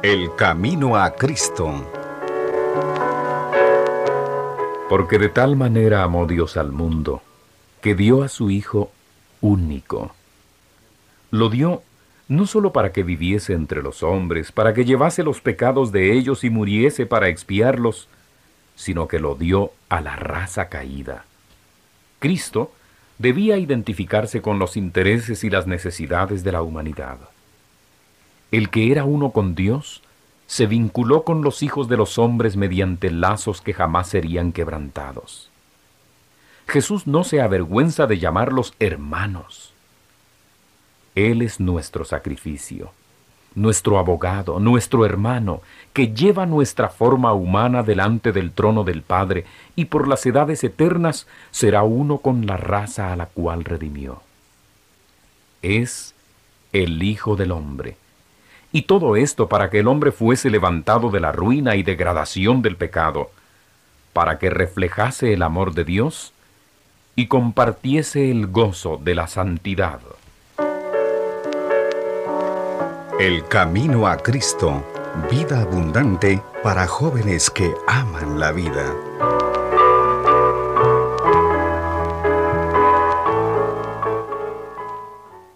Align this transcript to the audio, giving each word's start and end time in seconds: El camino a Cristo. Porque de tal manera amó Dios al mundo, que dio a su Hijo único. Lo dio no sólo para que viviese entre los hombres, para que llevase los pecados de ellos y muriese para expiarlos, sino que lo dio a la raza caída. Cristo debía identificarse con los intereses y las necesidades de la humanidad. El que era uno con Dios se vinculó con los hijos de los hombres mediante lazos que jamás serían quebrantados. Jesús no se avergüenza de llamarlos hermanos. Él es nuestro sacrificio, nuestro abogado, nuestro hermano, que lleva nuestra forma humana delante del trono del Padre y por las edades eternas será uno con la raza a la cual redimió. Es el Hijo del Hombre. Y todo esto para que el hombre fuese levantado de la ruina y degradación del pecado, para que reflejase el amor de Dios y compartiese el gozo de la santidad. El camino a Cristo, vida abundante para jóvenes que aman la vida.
El 0.00 0.32
camino 0.36 0.94
a 0.96 1.10
Cristo. 1.10 1.84
Porque 4.88 5.18
de 5.18 5.28
tal 5.28 5.56
manera 5.56 6.04
amó 6.04 6.24
Dios 6.26 6.56
al 6.56 6.70
mundo, 6.70 7.20
que 7.80 7.96
dio 7.96 8.22
a 8.22 8.28
su 8.28 8.48
Hijo 8.52 8.92
único. 9.40 10.14
Lo 11.32 11.50
dio 11.50 11.82
no 12.28 12.46
sólo 12.46 12.72
para 12.72 12.92
que 12.92 13.02
viviese 13.02 13.54
entre 13.54 13.82
los 13.82 14.04
hombres, 14.04 14.52
para 14.52 14.72
que 14.72 14.84
llevase 14.84 15.24
los 15.24 15.40
pecados 15.40 15.90
de 15.90 16.12
ellos 16.12 16.44
y 16.44 16.50
muriese 16.50 17.04
para 17.04 17.26
expiarlos, 17.26 18.06
sino 18.76 19.08
que 19.08 19.18
lo 19.18 19.34
dio 19.34 19.72
a 19.88 20.00
la 20.00 20.14
raza 20.14 20.68
caída. 20.68 21.24
Cristo 22.20 22.70
debía 23.18 23.56
identificarse 23.56 24.42
con 24.42 24.60
los 24.60 24.76
intereses 24.76 25.42
y 25.42 25.50
las 25.50 25.66
necesidades 25.66 26.44
de 26.44 26.52
la 26.52 26.62
humanidad. 26.62 27.18
El 28.50 28.70
que 28.70 28.90
era 28.90 29.04
uno 29.04 29.30
con 29.30 29.54
Dios 29.54 30.02
se 30.46 30.66
vinculó 30.66 31.24
con 31.24 31.42
los 31.42 31.62
hijos 31.62 31.88
de 31.88 31.98
los 31.98 32.18
hombres 32.18 32.56
mediante 32.56 33.10
lazos 33.10 33.60
que 33.60 33.74
jamás 33.74 34.08
serían 34.08 34.52
quebrantados. 34.52 35.50
Jesús 36.66 37.06
no 37.06 37.24
se 37.24 37.40
avergüenza 37.40 38.06
de 38.06 38.18
llamarlos 38.18 38.74
hermanos. 38.78 39.72
Él 41.14 41.42
es 41.42 41.60
nuestro 41.60 42.04
sacrificio, 42.04 42.92
nuestro 43.54 43.98
abogado, 43.98 44.60
nuestro 44.60 45.04
hermano, 45.04 45.62
que 45.92 46.14
lleva 46.14 46.46
nuestra 46.46 46.88
forma 46.88 47.32
humana 47.32 47.82
delante 47.82 48.32
del 48.32 48.52
trono 48.52 48.84
del 48.84 49.02
Padre 49.02 49.44
y 49.76 49.86
por 49.86 50.08
las 50.08 50.24
edades 50.24 50.64
eternas 50.64 51.26
será 51.50 51.82
uno 51.82 52.18
con 52.18 52.46
la 52.46 52.56
raza 52.56 53.12
a 53.12 53.16
la 53.16 53.26
cual 53.26 53.64
redimió. 53.64 54.22
Es 55.60 56.14
el 56.72 57.02
Hijo 57.02 57.36
del 57.36 57.52
Hombre. 57.52 57.96
Y 58.72 58.82
todo 58.82 59.16
esto 59.16 59.48
para 59.48 59.70
que 59.70 59.80
el 59.80 59.88
hombre 59.88 60.12
fuese 60.12 60.50
levantado 60.50 61.10
de 61.10 61.20
la 61.20 61.32
ruina 61.32 61.76
y 61.76 61.82
degradación 61.82 62.60
del 62.62 62.76
pecado, 62.76 63.30
para 64.12 64.38
que 64.38 64.50
reflejase 64.50 65.32
el 65.32 65.42
amor 65.42 65.74
de 65.74 65.84
Dios 65.84 66.32
y 67.16 67.26
compartiese 67.26 68.30
el 68.30 68.46
gozo 68.46 69.00
de 69.02 69.14
la 69.14 69.26
santidad. 69.26 70.00
El 73.18 73.44
camino 73.48 74.06
a 74.06 74.16
Cristo, 74.18 74.84
vida 75.28 75.62
abundante 75.62 76.40
para 76.62 76.86
jóvenes 76.86 77.50
que 77.50 77.74
aman 77.88 78.38
la 78.38 78.52
vida. 78.52 78.94